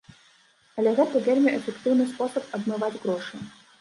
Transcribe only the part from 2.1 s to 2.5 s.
спосаб